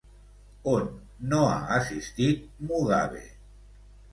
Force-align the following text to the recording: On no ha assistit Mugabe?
On 0.71 0.87
no 1.33 1.41
ha 1.49 1.59
assistit 1.75 2.43
Mugabe? 2.71 3.23